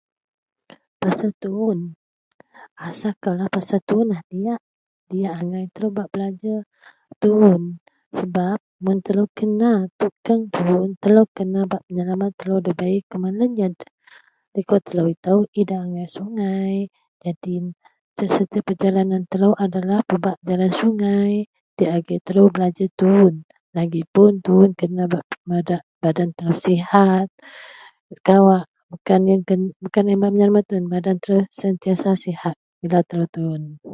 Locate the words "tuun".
1.43-1.79, 3.89-4.07, 7.21-7.61, 10.55-10.89, 22.99-23.33, 24.45-24.69, 33.33-33.61